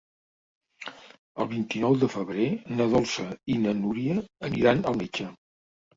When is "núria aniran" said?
3.83-4.83